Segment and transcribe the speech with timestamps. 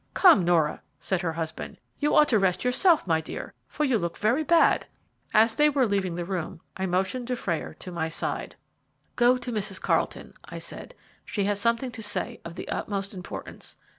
[0.15, 4.17] "Come, Nora," said her husband; "you ought to rest yourself, my dear, for you look
[4.17, 4.87] very bad."
[5.31, 8.55] As they were leaving the room I motioned Dufrayer to my side.
[9.15, 9.79] "Go to Mrs.
[9.79, 13.77] Carlton," I said; "she has something to say of the utmost importance.